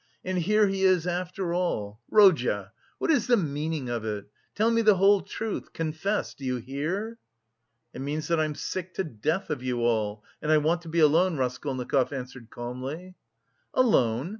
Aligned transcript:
And 0.25 0.39
here 0.39 0.65
he 0.65 0.81
is 0.81 1.05
after 1.05 1.53
all. 1.53 1.99
Rodya! 2.11 2.71
What 2.97 3.11
is 3.11 3.27
the 3.27 3.37
meaning 3.37 3.87
of 3.87 4.03
it? 4.03 4.25
Tell 4.55 4.71
me 4.71 4.81
the 4.81 4.95
whole 4.95 5.21
truth! 5.21 5.73
Confess! 5.73 6.33
Do 6.33 6.43
you 6.43 6.57
hear?" 6.57 7.19
"It 7.93 8.01
means 8.01 8.27
that 8.29 8.39
I'm 8.39 8.55
sick 8.55 8.95
to 8.95 9.03
death 9.03 9.51
of 9.51 9.61
you 9.61 9.81
all 9.83 10.23
and 10.41 10.51
I 10.51 10.57
want 10.57 10.81
to 10.81 10.89
be 10.89 11.01
alone," 11.01 11.37
Raskolnikov 11.37 12.11
answered 12.11 12.49
calmly. 12.49 13.13
"Alone? 13.75 14.29